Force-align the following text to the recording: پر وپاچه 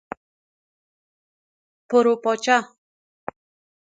پر 1.89 2.05
وپاچه 2.11 2.57